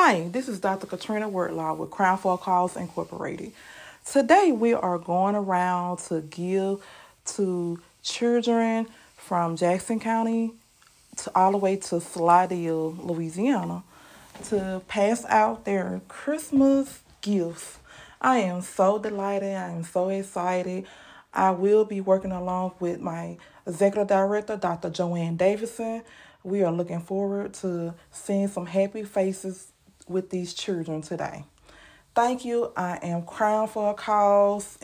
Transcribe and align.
Hi, 0.00 0.28
this 0.28 0.48
is 0.48 0.60
Dr. 0.60 0.86
Katrina 0.86 1.28
Wordlaw 1.28 1.76
with 1.76 1.90
Crown 1.90 2.20
a 2.24 2.38
Cause 2.38 2.76
Incorporated. 2.76 3.50
Today 4.06 4.52
we 4.52 4.72
are 4.72 4.96
going 4.96 5.34
around 5.34 5.98
to 6.06 6.20
give 6.20 6.84
to 7.34 7.80
children 8.04 8.86
from 9.16 9.56
Jackson 9.56 9.98
County 9.98 10.52
to 11.16 11.32
all 11.34 11.50
the 11.50 11.58
way 11.58 11.74
to 11.74 12.00
Slidell, 12.00 12.92
Louisiana, 12.92 13.82
to 14.44 14.82
pass 14.86 15.24
out 15.24 15.64
their 15.64 16.00
Christmas 16.06 17.00
gifts. 17.20 17.78
I 18.20 18.38
am 18.38 18.62
so 18.62 19.00
delighted. 19.00 19.56
I 19.56 19.70
am 19.70 19.82
so 19.82 20.10
excited. 20.10 20.86
I 21.34 21.50
will 21.50 21.84
be 21.84 22.00
working 22.00 22.30
along 22.30 22.74
with 22.78 23.00
my 23.00 23.36
executive 23.66 24.06
director, 24.06 24.56
Dr. 24.56 24.90
Joanne 24.90 25.36
Davidson. 25.36 26.04
We 26.44 26.62
are 26.62 26.72
looking 26.72 27.00
forward 27.00 27.52
to 27.54 27.94
seeing 28.12 28.46
some 28.46 28.66
happy 28.66 29.02
faces 29.02 29.72
with 30.08 30.30
these 30.30 30.54
children 30.54 31.02
today. 31.02 31.44
Thank 32.14 32.44
you. 32.44 32.72
I 32.76 32.98
am 33.02 33.22
Crown 33.22 33.68
for 33.68 33.90
a 33.90 33.94
Cause 33.94 34.78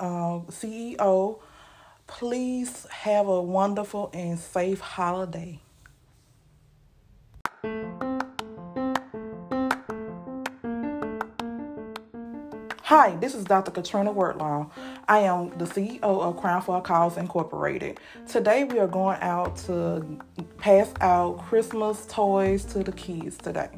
uh, 0.00 0.40
CEO. 0.50 1.40
Please 2.06 2.86
have 2.90 3.26
a 3.28 3.40
wonderful 3.42 4.10
and 4.12 4.38
safe 4.38 4.80
holiday. 4.80 5.60
Hi, 12.82 13.16
this 13.16 13.34
is 13.34 13.44
Dr. 13.44 13.70
Katrina 13.70 14.12
Wordlaw. 14.12 14.70
I 15.08 15.20
am 15.20 15.50
the 15.58 15.64
CEO 15.64 16.00
of 16.02 16.36
Crown 16.36 16.62
for 16.62 16.78
a 16.78 16.80
Cause 16.80 17.16
Incorporated. 17.16 17.98
Today 18.28 18.64
we 18.64 18.78
are 18.78 18.86
going 18.86 19.18
out 19.20 19.56
to 19.66 20.18
pass 20.58 20.92
out 21.00 21.38
Christmas 21.48 22.06
toys 22.06 22.64
to 22.66 22.84
the 22.84 22.92
kids 22.92 23.36
today, 23.36 23.70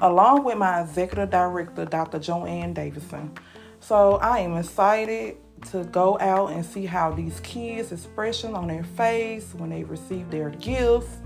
along 0.00 0.44
with 0.44 0.58
my 0.58 0.82
executive 0.82 1.30
director, 1.30 1.84
Dr. 1.84 2.18
Joanne 2.18 2.72
Davidson. 2.72 3.32
So 3.80 4.16
I 4.16 4.40
am 4.40 4.56
excited 4.56 5.36
to 5.70 5.84
go 5.84 6.18
out 6.20 6.52
and 6.52 6.64
see 6.64 6.86
how 6.86 7.10
these 7.12 7.40
kids' 7.40 7.92
expression 7.92 8.54
on 8.54 8.68
their 8.68 8.84
face 8.84 9.54
when 9.54 9.70
they 9.70 9.84
receive 9.84 10.30
their 10.30 10.50
gifts. 10.50 11.18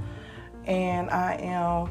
And 0.65 1.11
I 1.11 1.35
am 1.35 1.91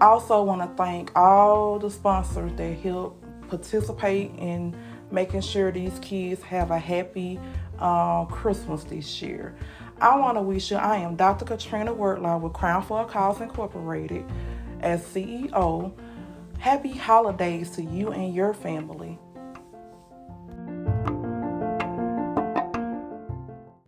also 0.00 0.42
want 0.42 0.62
to 0.62 0.82
thank 0.82 1.16
all 1.16 1.78
the 1.78 1.90
sponsors 1.90 2.52
that 2.54 2.78
help 2.78 3.24
participate 3.48 4.32
in 4.38 4.74
making 5.10 5.40
sure 5.40 5.72
these 5.72 5.98
kids 6.00 6.42
have 6.42 6.70
a 6.70 6.78
happy 6.78 7.38
uh, 7.78 8.24
Christmas 8.26 8.84
this 8.84 9.22
year. 9.22 9.56
I 10.00 10.16
want 10.16 10.36
to 10.36 10.42
wish 10.42 10.70
you, 10.70 10.76
I 10.76 10.98
am 10.98 11.16
Dr. 11.16 11.44
Katrina 11.44 11.92
Wordlaw 11.92 12.40
with 12.40 12.52
Crown 12.52 12.82
for 12.82 13.02
a 13.02 13.04
Cause 13.04 13.40
Incorporated 13.40 14.24
as 14.80 15.02
CEO. 15.02 15.92
Happy 16.58 16.90
holidays 16.90 17.70
to 17.70 17.82
you 17.84 18.10
and 18.10 18.34
your 18.34 18.52
family. 18.52 19.16